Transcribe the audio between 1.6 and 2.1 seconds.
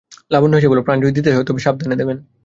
সাবধানে